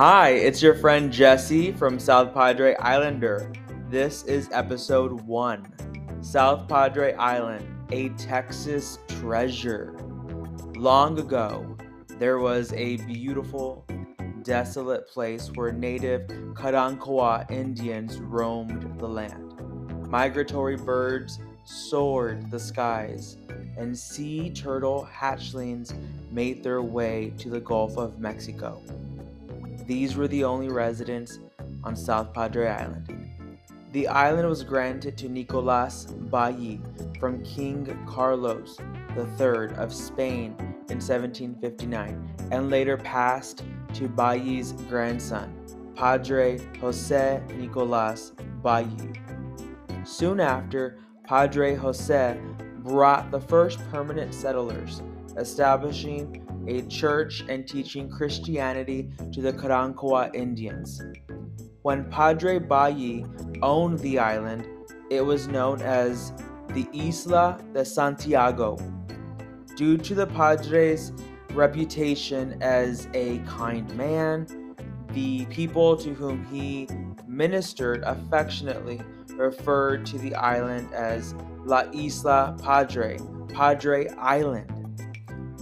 [0.00, 3.52] Hi, it's your friend Jesse from South Padre Islander.
[3.90, 5.70] This is episode one
[6.22, 9.94] South Padre Island, a Texas treasure.
[10.74, 11.76] Long ago,
[12.18, 13.84] there was a beautiful,
[14.42, 16.22] desolate place where native
[16.54, 19.52] Karankawa Indians roamed the land.
[20.08, 23.36] Migratory birds soared the skies,
[23.76, 25.92] and sea turtle hatchlings
[26.30, 28.80] made their way to the Gulf of Mexico.
[29.90, 31.40] These were the only residents
[31.82, 33.12] on South Padre Island.
[33.90, 36.78] The island was granted to Nicolas Ballí
[37.18, 38.78] from King Carlos
[39.16, 40.54] III of Spain
[40.90, 43.64] in 1759 and later passed
[43.94, 45.52] to Ballí's grandson,
[45.96, 48.30] Padre Jose Nicolas
[48.62, 49.16] Ballí.
[50.06, 52.38] Soon after, Padre Jose
[52.84, 55.02] brought the first permanent settlers,
[55.36, 61.02] establishing a church and teaching Christianity to the Karankawa Indians.
[61.82, 63.26] When Padre Ballí
[63.62, 64.66] owned the island,
[65.10, 66.32] it was known as
[66.68, 68.78] the Isla de Santiago.
[69.74, 71.12] Due to the Padre's
[71.52, 74.76] reputation as a kind man,
[75.12, 76.86] the people to whom he
[77.26, 79.00] ministered affectionately
[79.34, 84.79] referred to the island as La Isla Padre, Padre Island.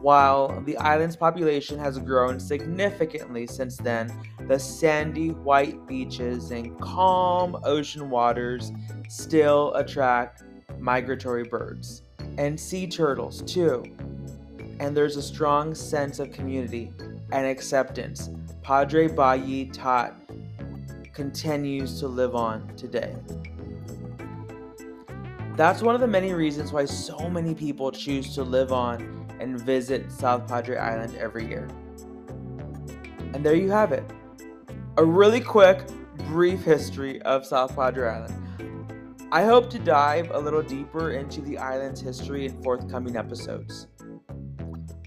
[0.00, 4.10] While the island's population has grown significantly since then,
[4.48, 8.72] the sandy white beaches and calm ocean waters
[9.08, 10.44] still attract
[10.78, 12.02] migratory birds
[12.38, 13.84] and sea turtles too.
[14.78, 16.92] And there's a strong sense of community
[17.32, 18.30] and acceptance
[18.62, 20.14] Padre Ballí taught
[21.12, 23.16] continues to live on today.
[25.56, 29.60] That's one of the many reasons why so many people choose to live on and
[29.60, 31.68] visit South Padre Island every year.
[33.34, 34.04] And there you have it.
[34.96, 35.86] A really quick,
[36.28, 38.34] brief history of South Padre Island.
[39.32, 43.86] I hope to dive a little deeper into the island's history in forthcoming episodes.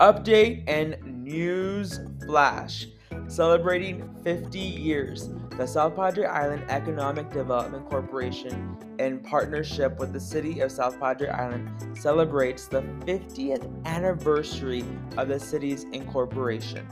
[0.00, 2.86] Update and news flash
[3.28, 5.30] celebrating 50 years.
[5.56, 11.28] The South Padre Island Economic Development Corporation, in partnership with the city of South Padre
[11.28, 14.84] Island, celebrates the 50th anniversary
[15.16, 16.84] of the city's incorporation.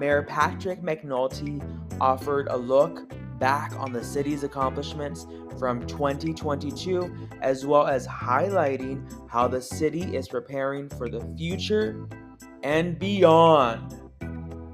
[0.00, 1.62] Mayor Patrick McNulty
[2.00, 5.26] offered a look back on the city's accomplishments
[5.58, 12.08] from 2022, as well as highlighting how the city is preparing for the future
[12.62, 14.00] and beyond.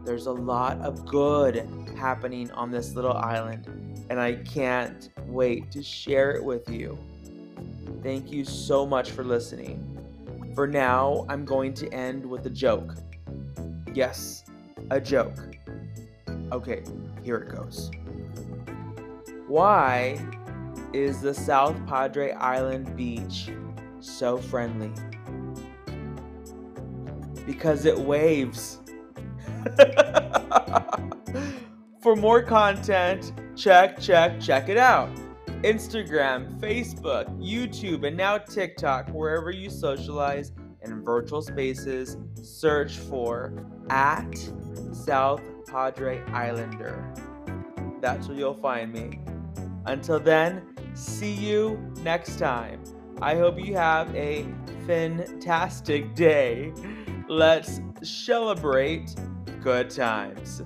[0.05, 3.67] There's a lot of good happening on this little island,
[4.09, 6.97] and I can't wait to share it with you.
[8.03, 9.99] Thank you so much for listening.
[10.55, 12.95] For now, I'm going to end with a joke.
[13.93, 14.45] Yes,
[14.91, 15.57] a joke.
[16.53, 16.85] Okay,
[17.25, 17.91] here it goes.
[19.49, 20.25] Why
[20.93, 23.51] is the South Padre Island beach
[24.01, 24.93] so friendly?
[27.47, 28.79] Because it waves.
[32.01, 35.11] For more content, check, check, check it out.
[35.63, 40.53] Instagram, Facebook, YouTube, and now TikTok, wherever you socialize
[40.83, 43.53] in virtual spaces, search for
[43.91, 44.33] at
[44.93, 47.13] South Padre Islander.
[48.01, 49.19] That's where you'll find me.
[49.87, 50.63] Until then,
[50.95, 52.83] see you next time.
[53.21, 54.47] I hope you have a
[54.87, 56.73] fantastic day.
[57.29, 59.15] Let's celebrate
[59.61, 60.63] good times.